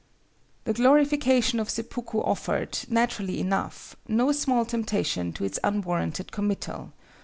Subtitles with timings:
[0.63, 6.91] The glorification of seppuku offered, naturally enough, no small temptation to its unwarranted committal.